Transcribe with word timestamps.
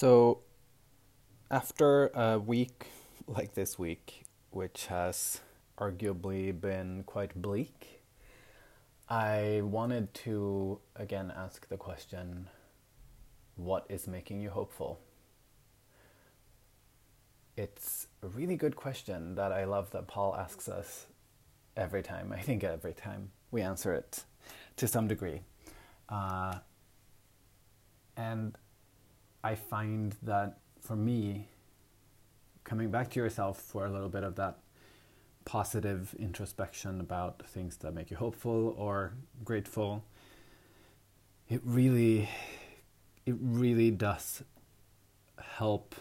So, 0.00 0.42
after 1.50 2.06
a 2.14 2.38
week 2.38 2.86
like 3.26 3.54
this 3.54 3.80
week, 3.80 4.26
which 4.50 4.86
has 4.86 5.40
arguably 5.76 6.52
been 6.52 7.02
quite 7.02 7.42
bleak, 7.42 8.04
I 9.08 9.60
wanted 9.64 10.14
to 10.22 10.78
again 10.94 11.32
ask 11.36 11.68
the 11.68 11.76
question 11.76 12.48
what 13.56 13.86
is 13.88 14.06
making 14.06 14.40
you 14.40 14.50
hopeful? 14.50 15.00
It's 17.56 18.06
a 18.22 18.28
really 18.28 18.54
good 18.54 18.76
question 18.76 19.34
that 19.34 19.50
I 19.50 19.64
love 19.64 19.90
that 19.90 20.06
Paul 20.06 20.36
asks 20.36 20.68
us 20.68 21.06
every 21.76 22.04
time. 22.04 22.32
I 22.38 22.40
think 22.40 22.62
every 22.62 22.94
time 22.94 23.32
we 23.50 23.62
answer 23.62 23.94
it 23.94 24.22
to 24.76 24.86
some 24.86 25.08
degree. 25.08 25.40
Uh, 26.08 26.58
and 28.16 28.56
I 29.42 29.54
find 29.54 30.14
that 30.22 30.58
for 30.80 30.96
me, 30.96 31.48
coming 32.64 32.90
back 32.90 33.10
to 33.10 33.20
yourself 33.20 33.60
for 33.60 33.86
a 33.86 33.90
little 33.90 34.08
bit 34.08 34.24
of 34.24 34.36
that 34.36 34.58
positive 35.44 36.14
introspection 36.18 37.00
about 37.00 37.42
things 37.46 37.78
that 37.78 37.94
make 37.94 38.10
you 38.10 38.16
hopeful 38.16 38.74
or 38.76 39.14
grateful, 39.44 40.04
it 41.48 41.62
really, 41.64 42.28
it 43.24 43.36
really 43.40 43.90
does 43.90 44.42
help 45.40 45.94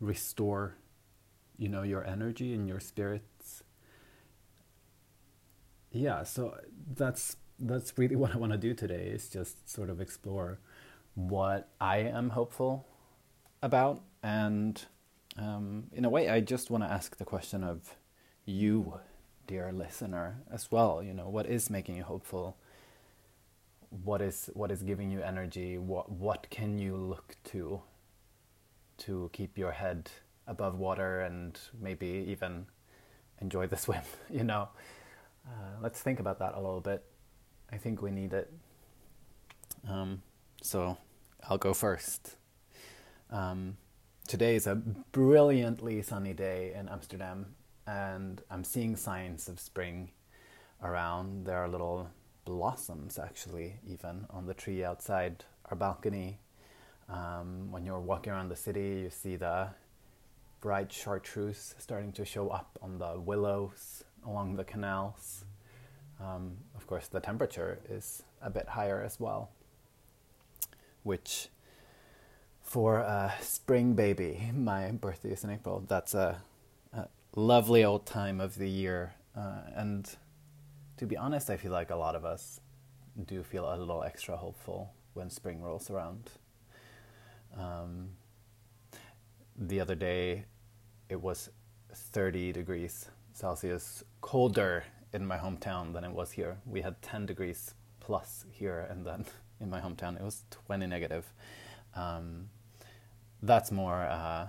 restore, 0.00 0.74
you 1.58 1.68
know, 1.68 1.82
your 1.82 2.04
energy 2.06 2.54
and 2.54 2.68
your 2.68 2.80
spirits. 2.80 3.62
Yeah, 5.90 6.22
so 6.22 6.56
that's 6.94 7.36
that's 7.58 7.98
really 7.98 8.16
what 8.22 8.34
I 8.34 8.38
want 8.38 8.52
to 8.52 8.58
do 8.58 8.74
today 8.74 9.08
is 9.08 9.28
just 9.28 9.68
sort 9.68 9.90
of 9.90 10.00
explore 10.00 10.60
what 11.18 11.68
I 11.80 11.98
am 11.98 12.30
hopeful 12.30 12.86
about. 13.60 14.02
And 14.22 14.80
um, 15.36 15.88
in 15.92 16.04
a 16.04 16.08
way, 16.08 16.28
I 16.28 16.40
just 16.40 16.70
want 16.70 16.84
to 16.84 16.90
ask 16.90 17.16
the 17.16 17.24
question 17.24 17.64
of 17.64 17.96
you, 18.44 19.00
dear 19.48 19.72
listener, 19.72 20.38
as 20.52 20.70
well. 20.70 21.02
You 21.02 21.12
know, 21.12 21.28
what 21.28 21.46
is 21.46 21.70
making 21.70 21.96
you 21.96 22.04
hopeful? 22.04 22.56
What 23.90 24.22
is 24.22 24.48
what 24.54 24.70
is 24.70 24.82
giving 24.82 25.10
you 25.10 25.20
energy? 25.20 25.76
What 25.76 26.12
what 26.12 26.46
can 26.50 26.78
you 26.78 26.94
look 26.94 27.36
to 27.44 27.82
to 28.98 29.30
keep 29.32 29.58
your 29.58 29.72
head 29.72 30.10
above 30.46 30.78
water 30.78 31.20
and 31.22 31.58
maybe 31.80 32.26
even 32.28 32.66
enjoy 33.40 33.66
the 33.66 33.76
swim? 33.84 34.02
You 34.30 34.44
know, 34.44 34.68
uh, 35.48 35.80
let's 35.82 36.00
think 36.00 36.20
about 36.20 36.38
that 36.38 36.54
a 36.54 36.60
little 36.60 36.80
bit. 36.80 37.02
I 37.72 37.76
think 37.76 38.02
we 38.02 38.12
need 38.12 38.32
it. 38.32 38.52
Um, 39.88 40.22
so 40.62 40.96
I'll 41.46 41.58
go 41.58 41.72
first. 41.72 42.36
Um, 43.30 43.76
today 44.26 44.56
is 44.56 44.66
a 44.66 44.74
brilliantly 44.74 46.02
sunny 46.02 46.34
day 46.34 46.72
in 46.74 46.88
Amsterdam, 46.88 47.54
and 47.86 48.42
I'm 48.50 48.64
seeing 48.64 48.96
signs 48.96 49.48
of 49.48 49.60
spring 49.60 50.10
around. 50.82 51.46
There 51.46 51.56
are 51.56 51.68
little 51.68 52.10
blossoms, 52.44 53.18
actually, 53.18 53.76
even 53.86 54.26
on 54.30 54.46
the 54.46 54.54
tree 54.54 54.84
outside 54.84 55.44
our 55.70 55.76
balcony. 55.76 56.40
Um, 57.08 57.70
when 57.70 57.86
you're 57.86 58.00
walking 58.00 58.32
around 58.32 58.50
the 58.50 58.56
city, 58.56 59.00
you 59.02 59.10
see 59.10 59.36
the 59.36 59.68
bright 60.60 60.92
chartreuse 60.92 61.74
starting 61.78 62.12
to 62.12 62.24
show 62.24 62.48
up 62.48 62.78
on 62.82 62.98
the 62.98 63.18
willows 63.18 64.04
along 64.26 64.56
the 64.56 64.64
canals. 64.64 65.44
Um, 66.20 66.58
of 66.76 66.86
course, 66.86 67.06
the 67.06 67.20
temperature 67.20 67.78
is 67.88 68.22
a 68.42 68.50
bit 68.50 68.68
higher 68.68 69.02
as 69.02 69.18
well 69.20 69.50
which 71.02 71.48
for 72.62 72.98
a 72.98 73.32
spring 73.40 73.94
baby, 73.94 74.50
my 74.54 74.90
birthday 74.90 75.30
is 75.30 75.44
in 75.44 75.50
April, 75.50 75.82
that's 75.88 76.14
a, 76.14 76.42
a 76.92 77.08
lovely 77.34 77.84
old 77.84 78.04
time 78.04 78.40
of 78.40 78.56
the 78.56 78.68
year. 78.68 79.14
Uh, 79.34 79.60
and 79.74 80.16
to 80.98 81.06
be 81.06 81.16
honest, 81.16 81.48
I 81.48 81.56
feel 81.56 81.72
like 81.72 81.90
a 81.90 81.96
lot 81.96 82.14
of 82.14 82.24
us 82.24 82.60
do 83.26 83.42
feel 83.42 83.72
a 83.72 83.76
little 83.76 84.02
extra 84.02 84.36
hopeful 84.36 84.92
when 85.14 85.30
spring 85.30 85.62
rolls 85.62 85.90
around. 85.90 86.30
Um, 87.56 88.10
the 89.56 89.80
other 89.80 89.94
day, 89.94 90.44
it 91.08 91.20
was 91.20 91.50
30 91.94 92.52
degrees 92.52 93.08
Celsius 93.32 94.04
colder 94.20 94.84
in 95.12 95.26
my 95.26 95.38
hometown 95.38 95.92
than 95.92 96.04
it 96.04 96.12
was 96.12 96.32
here. 96.32 96.58
We 96.66 96.82
had 96.82 97.00
10 97.02 97.26
degrees 97.26 97.74
plus 98.08 98.46
here, 98.50 98.86
and 98.90 99.04
then 99.04 99.26
in 99.60 99.68
my 99.68 99.80
hometown. 99.80 100.16
It 100.16 100.24
was 100.24 100.44
20 100.66 100.86
negative. 100.86 101.24
Um, 101.94 102.48
that's 103.42 103.70
more 103.70 104.02
uh, 104.02 104.48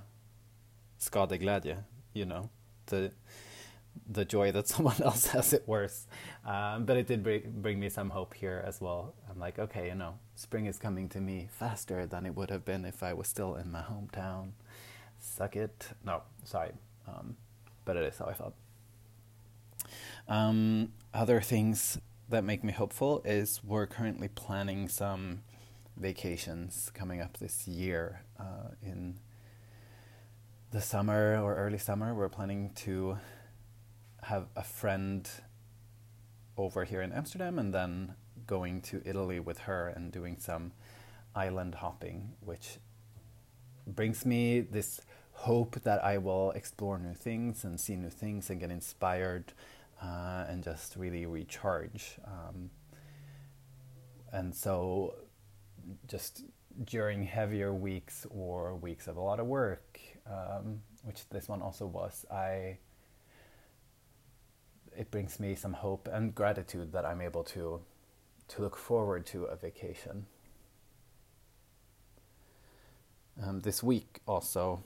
skadeglädje, 1.00 1.84
you 2.14 2.26
know, 2.26 2.50
the 2.88 3.12
the 4.12 4.24
joy 4.24 4.52
that 4.52 4.68
someone 4.74 5.02
else 5.04 5.28
has 5.28 5.52
it 5.54 5.68
worse. 5.68 6.08
Um, 6.46 6.86
but 6.86 6.96
it 6.98 7.08
did 7.08 7.22
bring, 7.22 7.42
bring 7.62 7.80
me 7.80 7.90
some 7.90 8.10
hope 8.12 8.34
here 8.34 8.64
as 8.66 8.80
well. 8.80 9.14
I'm 9.30 9.40
like, 9.40 9.60
okay, 9.60 9.88
you 9.90 9.96
know, 9.96 10.14
spring 10.36 10.66
is 10.68 10.80
coming 10.80 11.10
to 11.10 11.20
me 11.20 11.48
faster 11.52 12.06
than 12.06 12.26
it 12.26 12.36
would 12.36 12.50
have 12.50 12.64
been 12.64 12.86
if 12.86 13.04
I 13.04 13.14
was 13.14 13.28
still 13.28 13.56
in 13.56 13.72
my 13.72 13.82
hometown. 13.82 14.52
Suck 15.20 15.56
it. 15.56 15.90
No, 16.04 16.22
sorry. 16.46 16.72
Um, 17.08 17.36
but 17.84 17.98
it 17.98 18.04
is 18.04 18.18
how 18.18 18.26
I 18.26 18.34
felt. 18.34 18.54
Um, 20.28 20.94
other 21.14 21.42
things 21.42 22.00
that 22.30 22.44
make 22.44 22.64
me 22.64 22.72
hopeful 22.72 23.22
is 23.26 23.60
we're 23.64 23.88
currently 23.88 24.28
planning 24.28 24.88
some 24.88 25.42
vacations 25.98 26.92
coming 26.94 27.22
up 27.22 27.38
this 27.38 27.68
year 27.68 28.22
uh, 28.40 28.70
in 28.84 29.20
the 30.72 30.80
summer 30.80 31.42
or 31.42 31.56
early 31.56 31.80
summer. 31.80 32.14
We're 32.14 32.30
planning 32.30 32.72
to 32.76 33.18
have 34.22 34.46
a 34.56 34.64
friend 34.64 35.28
over 36.56 36.86
here 36.86 37.02
in 37.02 37.12
Amsterdam 37.12 37.58
and 37.58 37.74
then 37.74 38.14
going 38.46 38.82
to 38.82 39.02
Italy 39.06 39.40
with 39.40 39.60
her 39.60 39.88
and 39.88 40.12
doing 40.12 40.38
some 40.38 40.74
island 41.36 41.76
hopping, 41.76 42.34
which 42.42 42.78
brings 43.88 44.24
me 44.24 44.60
this 44.62 45.02
hope 45.32 45.82
that 45.84 46.04
I 46.04 46.20
will 46.20 46.52
explore 46.52 47.00
new 47.00 47.16
things 47.16 47.64
and 47.64 47.80
see 47.80 47.96
new 47.96 48.10
things 48.10 48.52
and 48.52 48.60
get 48.60 48.70
inspired 48.70 49.54
uh, 50.02 50.46
and 50.48 50.64
just 50.64 50.96
really 50.96 51.26
recharge. 51.26 52.18
Um, 52.26 52.70
and 54.32 54.56
so, 54.56 55.16
just 56.08 56.44
during 56.86 57.24
heavier 57.24 57.74
weeks 57.74 58.26
or 58.30 58.76
weeks 58.76 59.08
of 59.08 59.18
a 59.18 59.22
lot 59.22 59.40
of 59.40 59.48
work, 59.48 60.00
um, 60.28 60.82
which 61.04 61.28
this 61.30 61.48
one 61.50 61.62
also 61.62 61.86
was, 61.86 62.26
I 62.32 62.78
it 64.98 65.12
brings 65.12 65.40
me 65.40 65.56
some 65.56 65.74
hope 65.74 66.10
and 66.12 66.36
gratitude 66.36 66.92
that 66.92 67.06
I'm 67.06 67.22
able 67.22 67.44
to 67.46 67.82
to 68.50 68.62
look 68.62 68.76
forward 68.76 69.26
to 69.28 69.46
a 69.46 69.56
vacation. 69.56 70.26
Um, 73.42 73.62
this 73.62 73.82
week 73.82 74.20
also 74.28 74.84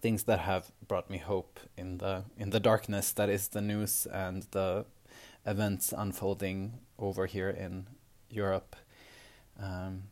things 0.00 0.24
that 0.24 0.40
have 0.40 0.72
brought 0.86 1.10
me 1.10 1.18
hope 1.18 1.60
in 1.76 1.98
the 1.98 2.24
in 2.36 2.50
the 2.50 2.60
darkness 2.60 3.12
that 3.12 3.28
is 3.28 3.48
the 3.48 3.60
news 3.60 4.06
and 4.12 4.46
the 4.50 4.84
events 5.46 5.92
unfolding 5.96 6.78
over 6.98 7.26
here 7.26 7.50
in 7.50 7.86
Europe. 8.30 8.76
Um, 9.60 10.04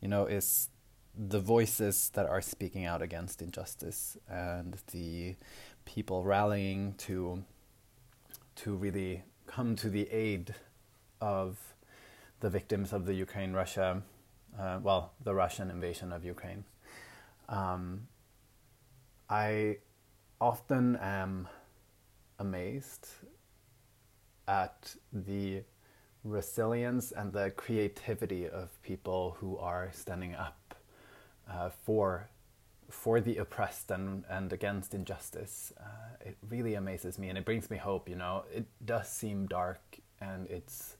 you 0.00 0.08
know, 0.08 0.26
is 0.26 0.68
the 1.16 1.40
voices 1.40 2.10
that 2.14 2.26
are 2.26 2.40
speaking 2.40 2.84
out 2.84 3.02
against 3.02 3.40
injustice 3.42 4.16
and 4.28 4.76
the 4.92 5.36
people 5.84 6.24
rallying 6.24 6.94
to 6.94 7.44
to 8.56 8.74
really 8.74 9.22
come 9.46 9.76
to 9.76 9.88
the 9.90 10.08
aid 10.10 10.54
of 11.20 11.74
the 12.40 12.50
victims 12.50 12.92
of 12.92 13.06
the 13.06 13.14
Ukraine 13.14 13.52
Russia, 13.52 14.02
uh, 14.58 14.78
well, 14.82 15.12
the 15.22 15.34
Russian 15.34 15.70
invasion 15.70 16.12
of 16.12 16.24
Ukraine. 16.24 16.64
Um, 17.48 18.08
I 19.28 19.78
often 20.40 20.96
am 20.96 21.48
amazed 22.38 23.08
at 24.46 24.94
the 25.12 25.62
resilience 26.22 27.12
and 27.12 27.32
the 27.32 27.50
creativity 27.50 28.48
of 28.48 28.82
people 28.82 29.36
who 29.40 29.56
are 29.58 29.90
standing 29.92 30.34
up 30.34 30.74
uh, 31.50 31.70
for 31.84 32.28
for 32.90 33.20
the 33.20 33.38
oppressed 33.38 33.90
and, 33.90 34.24
and 34.28 34.52
against 34.52 34.94
injustice. 34.94 35.72
Uh, 35.80 36.16
it 36.20 36.36
really 36.48 36.74
amazes 36.74 37.18
me 37.18 37.28
and 37.28 37.36
it 37.36 37.44
brings 37.44 37.68
me 37.70 37.76
hope. 37.76 38.08
You 38.08 38.14
know, 38.14 38.44
it 38.54 38.66
does 38.84 39.08
seem 39.08 39.46
dark 39.46 39.80
and 40.20 40.46
it's 40.48 40.96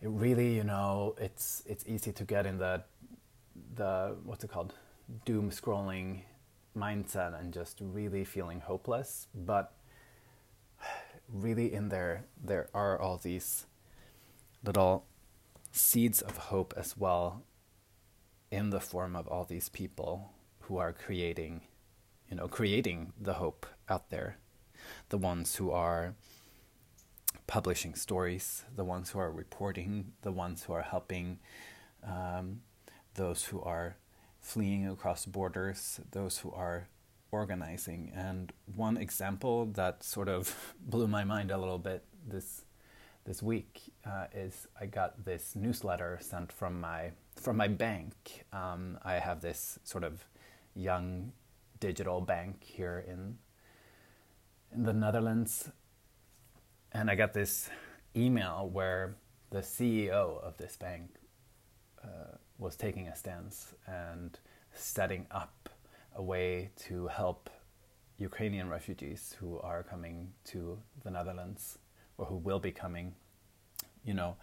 it 0.00 0.08
really 0.08 0.54
you 0.54 0.64
know 0.64 1.14
it's 1.18 1.62
it's 1.66 1.84
easy 1.86 2.12
to 2.12 2.24
get 2.24 2.46
in 2.46 2.58
the 2.58 2.82
the 3.74 4.16
what's 4.24 4.44
it 4.44 4.50
called 4.50 4.74
doom 5.24 5.50
scrolling 5.50 6.20
mindset 6.76 7.38
and 7.38 7.52
just 7.52 7.78
really 7.80 8.24
feeling 8.24 8.60
hopeless. 8.60 9.28
But 9.34 9.72
really, 11.28 11.72
in 11.72 11.88
there, 11.88 12.24
there 12.42 12.68
are 12.74 13.00
all 13.00 13.16
these 13.16 13.66
little 14.64 15.06
seeds 15.72 16.22
of 16.22 16.36
hope 16.36 16.72
as 16.76 16.96
well 16.96 17.42
in 18.50 18.70
the 18.70 18.80
form 18.80 19.16
of 19.16 19.26
all 19.26 19.44
these 19.44 19.68
people 19.68 20.30
who 20.60 20.78
are 20.78 20.92
creating, 20.92 21.62
you 22.30 22.36
know, 22.36 22.48
creating 22.48 23.12
the 23.20 23.34
hope 23.34 23.66
out 23.88 24.10
there, 24.10 24.38
the 25.08 25.18
ones 25.18 25.56
who 25.56 25.70
are 25.70 26.14
publishing 27.46 27.94
stories, 27.94 28.64
the 28.74 28.84
ones 28.84 29.10
who 29.10 29.18
are 29.18 29.30
reporting, 29.30 30.12
the 30.22 30.32
ones 30.32 30.64
who 30.64 30.72
are 30.72 30.82
helping 30.82 31.38
um, 32.06 32.60
those 33.14 33.44
who 33.46 33.60
are 33.62 33.96
fleeing 34.44 34.86
across 34.86 35.24
borders, 35.24 36.00
those 36.12 36.38
who 36.38 36.52
are 36.52 36.88
organizing. 37.32 38.12
And 38.14 38.52
one 38.76 38.98
example 38.98 39.66
that 39.72 40.04
sort 40.04 40.28
of 40.28 40.74
blew 40.80 41.08
my 41.08 41.24
mind 41.24 41.50
a 41.50 41.58
little 41.58 41.78
bit 41.78 42.04
this 42.26 42.64
this 43.24 43.42
week 43.42 43.80
uh, 44.04 44.26
is 44.34 44.68
I 44.78 44.84
got 44.84 45.24
this 45.24 45.56
newsletter 45.56 46.18
sent 46.20 46.52
from 46.52 46.78
my 46.78 47.12
from 47.36 47.56
my 47.56 47.68
bank. 47.68 48.44
Um, 48.52 48.98
I 49.02 49.14
have 49.14 49.40
this 49.40 49.78
sort 49.82 50.04
of 50.04 50.26
young 50.74 51.32
digital 51.80 52.20
bank 52.20 52.62
here 52.62 53.02
in 53.08 53.38
in 54.74 54.82
the 54.82 54.92
Netherlands, 54.92 55.70
and 56.92 57.10
I 57.10 57.14
got 57.14 57.32
this 57.32 57.70
email 58.14 58.68
where 58.70 59.16
the 59.50 59.60
CEO 59.60 60.42
of 60.42 60.58
this 60.58 60.76
bank 60.76 61.16
uh, 62.04 62.36
was 62.58 62.76
taking 62.76 63.08
a 63.08 63.16
stance 63.16 63.74
and 63.86 64.38
setting 64.72 65.26
up 65.30 65.68
a 66.14 66.22
way 66.22 66.70
to 66.76 67.08
help 67.08 67.50
Ukrainian 68.18 68.68
refugees 68.68 69.36
who 69.40 69.58
are 69.60 69.82
coming 69.82 70.32
to 70.44 70.78
the 71.02 71.10
Netherlands 71.10 71.78
or 72.16 72.26
who 72.26 72.36
will 72.36 72.60
be 72.60 72.70
coming, 72.70 73.14
you 74.04 74.14
know, 74.14 74.36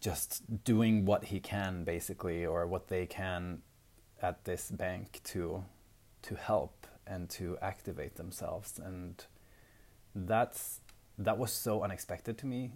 just 0.00 0.64
doing 0.64 1.04
what 1.04 1.24
he 1.26 1.40
can 1.40 1.84
basically 1.84 2.44
or 2.44 2.66
what 2.66 2.88
they 2.88 3.06
can 3.06 3.62
at 4.20 4.44
this 4.44 4.70
bank 4.70 5.20
to 5.24 5.64
to 6.22 6.34
help 6.34 6.86
and 7.06 7.30
to 7.30 7.56
activate 7.62 8.16
themselves. 8.16 8.80
And 8.82 9.24
that's 10.14 10.80
that 11.18 11.38
was 11.38 11.52
so 11.52 11.82
unexpected 11.82 12.36
to 12.38 12.46
me 12.46 12.72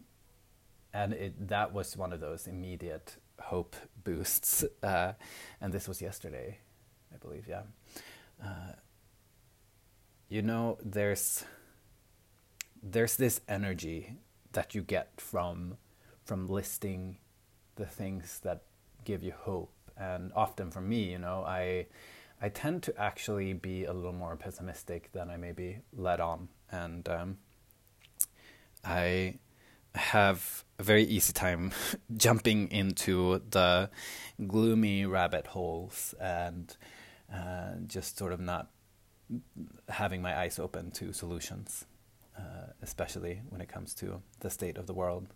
and 0.93 1.13
it 1.13 1.49
that 1.49 1.73
was 1.73 1.97
one 1.97 2.13
of 2.13 2.21
those 2.21 2.47
immediate 2.47 3.17
hope 3.41 3.77
boosts. 4.05 4.65
Uh, 4.83 5.13
and 5.61 5.73
this 5.73 5.89
was 5.89 6.01
yesterday, 6.01 6.59
I 7.13 7.17
believe. 7.17 7.47
Yeah. 7.49 7.63
Uh, 8.43 8.73
you 10.29 10.43
know, 10.43 10.79
there's 10.83 11.45
there's 12.83 13.17
this 13.17 13.41
energy 13.49 14.17
that 14.53 14.75
you 14.75 14.83
get 14.83 15.21
from 15.21 15.77
from 16.25 16.47
listing 16.49 17.19
the 17.77 17.87
things 17.87 18.41
that 18.41 18.63
give 19.05 19.23
you 19.23 19.33
hope, 19.37 19.73
and 19.97 20.33
often 20.35 20.71
for 20.71 20.81
me, 20.81 21.11
you 21.11 21.19
know, 21.19 21.45
I 21.47 21.87
I 22.41 22.49
tend 22.49 22.83
to 22.85 22.99
actually 22.99 23.53
be 23.53 23.85
a 23.85 23.93
little 23.93 24.13
more 24.13 24.37
pessimistic 24.37 25.13
than 25.13 25.31
I 25.31 25.37
maybe 25.37 25.81
let 25.93 26.21
on, 26.21 26.49
and 26.71 27.09
um, 27.09 27.39
I 28.85 29.35
have 29.95 30.65
a 30.79 30.83
very 30.83 31.05
easy 31.05 31.33
time 31.33 31.73
jumping 32.17 32.71
into 32.71 33.43
the 33.51 33.91
gloomy 34.47 35.05
rabbit 35.07 35.49
holes 35.49 36.15
and 36.21 36.77
uh, 37.33 37.75
just 37.87 38.19
sort 38.19 38.33
of 38.33 38.41
not 38.41 38.71
having 39.89 40.23
my 40.23 40.39
eyes 40.39 40.59
open 40.59 40.91
to 40.91 41.13
solutions, 41.13 41.85
uh, 42.37 42.73
especially 42.83 43.43
when 43.49 43.61
it 43.61 43.69
comes 43.69 43.95
to 43.95 44.23
the 44.41 44.51
state 44.51 44.77
of 44.77 44.87
the 44.87 44.95
world. 44.95 45.29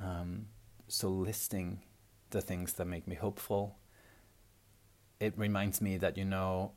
Um, 0.00 0.46
so, 0.86 1.08
listing 1.08 1.82
the 2.30 2.40
things 2.40 2.74
that 2.74 2.84
make 2.84 3.08
me 3.08 3.16
hopeful, 3.16 3.78
it 5.18 5.34
reminds 5.36 5.80
me 5.80 5.96
that, 5.96 6.16
you 6.16 6.24
know, 6.24 6.72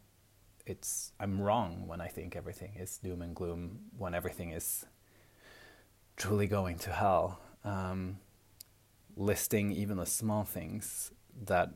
it's 0.66 1.12
I'm 1.20 1.42
wrong 1.42 1.88
when 1.88 2.02
I 2.02 2.08
think 2.08 2.36
everything 2.36 2.74
is 2.80 2.98
doom 2.98 3.22
and 3.22 3.36
gloom, 3.36 3.80
when 3.98 4.14
everything 4.14 4.52
is 4.52 4.86
truly 6.22 6.46
going 6.46 6.78
to 6.78 6.92
hell, 6.92 7.40
um, 7.66 8.20
listing 9.18 9.72
even 9.72 9.98
the 9.98 10.06
small 10.06 10.44
things 10.44 11.12
that 11.46 11.72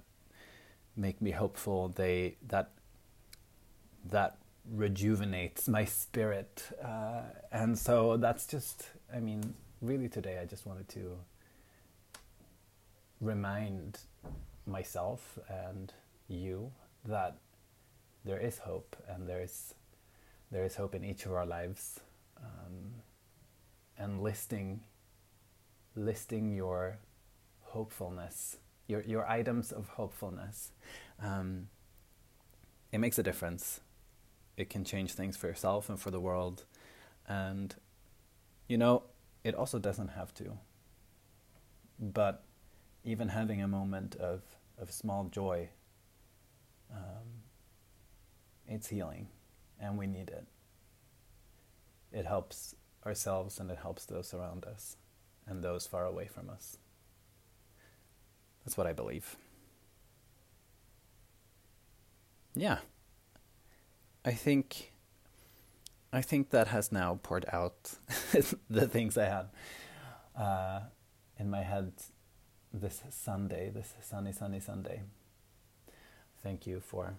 make 0.96 1.20
me 1.20 1.32
hopeful. 1.32 1.90
They 1.90 2.38
that 2.48 2.70
that 4.12 4.38
rejuvenates 4.72 5.68
my 5.68 5.84
spirit, 5.84 6.62
uh, 6.84 7.24
and 7.52 7.78
so 7.78 8.18
that's 8.18 8.46
just. 8.46 8.92
I 9.12 9.20
mean, 9.20 9.56
really, 9.82 10.10
today 10.10 10.38
I 10.40 10.46
just 10.46 10.68
wanted 10.68 10.90
to 10.90 11.18
remind 13.20 14.00
myself 14.68 15.40
and 15.50 15.92
you 16.28 16.72
that 17.06 17.38
there 18.26 18.40
is 18.40 18.60
hope 18.60 18.96
and 19.08 19.28
there 19.28 19.42
is 19.42 19.74
there 20.52 20.66
is 20.66 20.76
hope 20.76 20.94
in 20.94 21.04
each 21.04 21.26
of 21.26 21.34
our 21.34 21.48
lives. 21.48 22.00
Um, 22.38 23.02
and 23.98 24.22
listing 24.22 24.82
listing 25.96 26.52
your 26.52 27.00
hopefulness, 27.62 28.58
your 28.88 29.02
your 29.02 29.28
items 29.28 29.72
of 29.72 29.90
hopefulness. 29.90 30.72
Um, 31.22 31.68
it 32.92 33.00
makes 33.00 33.18
a 33.18 33.24
difference. 33.24 33.82
It 34.58 34.70
can 34.70 34.84
change 34.84 35.14
things 35.14 35.36
for 35.36 35.48
yourself 35.48 35.90
and 35.90 36.00
for 36.00 36.12
the 36.12 36.20
world, 36.20 36.66
and 37.28 37.76
you 38.68 38.78
know 38.78 39.04
it 39.44 39.56
also 39.56 39.80
doesn't 39.80 40.10
have 40.10 40.34
to. 40.36 40.58
But 42.00 42.44
even 43.04 43.30
having 43.30 43.62
a 43.62 43.68
moment 43.68 44.16
of 44.16 44.42
of 44.78 44.92
small 44.92 45.26
joy, 45.26 45.70
um, 46.92 47.44
it's 48.68 48.88
healing, 48.88 49.28
and 49.80 49.98
we 49.98 50.08
need 50.08 50.30
it. 50.30 50.46
It 52.12 52.26
helps 52.26 52.76
ourselves 53.06 53.60
and 53.60 53.70
it 53.70 53.80
helps 53.82 54.06
those 54.06 54.34
around 54.34 54.66
us 54.66 54.98
and 55.48 55.64
those 55.64 55.86
far 55.86 56.06
away 56.06 56.28
from 56.28 56.50
us. 56.50 56.78
That's 58.64 58.78
what 58.78 58.88
I 58.88 58.94
believe. 58.94 59.36
Yeah. 62.56 62.80
I 64.24 64.32
think 64.32 64.94
I 66.12 66.22
think 66.22 66.50
that 66.52 66.68
has 66.70 66.92
now 66.92 67.20
poured 67.22 67.46
out 67.52 67.92
the 68.70 68.88
things 68.88 69.18
I 69.18 69.26
had 69.26 69.48
uh, 70.42 70.80
in 71.38 71.50
my 71.50 71.62
head 71.62 71.92
this 72.74 73.04
Sunday, 73.10 73.70
this 73.70 73.94
sunny, 74.02 74.32
sunny 74.32 74.60
Sunday. 74.60 75.02
Thank 76.42 76.66
you 76.66 76.80
for 76.80 77.16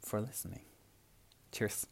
for 0.00 0.20
listening. 0.20 0.62
Cheers. 1.52 1.86